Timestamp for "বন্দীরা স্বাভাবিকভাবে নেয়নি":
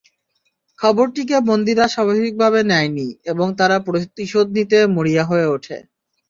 1.49-3.07